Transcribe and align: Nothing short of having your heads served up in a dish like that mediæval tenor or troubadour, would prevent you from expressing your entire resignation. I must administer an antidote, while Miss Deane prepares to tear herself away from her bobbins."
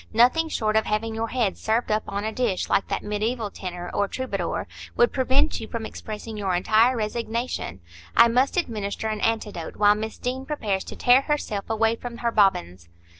Nothing 0.13 0.49
short 0.49 0.75
of 0.75 0.87
having 0.87 1.13
your 1.13 1.27
heads 1.27 1.61
served 1.61 1.91
up 1.91 2.01
in 2.11 2.23
a 2.23 2.31
dish 2.31 2.67
like 2.71 2.87
that 2.87 3.03
mediæval 3.03 3.53
tenor 3.53 3.91
or 3.93 4.07
troubadour, 4.07 4.65
would 4.97 5.13
prevent 5.13 5.59
you 5.59 5.67
from 5.67 5.85
expressing 5.85 6.35
your 6.35 6.55
entire 6.55 6.97
resignation. 6.97 7.81
I 8.17 8.27
must 8.27 8.57
administer 8.57 9.09
an 9.09 9.21
antidote, 9.21 9.75
while 9.75 9.93
Miss 9.93 10.17
Deane 10.17 10.47
prepares 10.47 10.83
to 10.85 10.95
tear 10.95 11.21
herself 11.21 11.69
away 11.69 11.95
from 11.97 12.17
her 12.17 12.31
bobbins." 12.31 12.89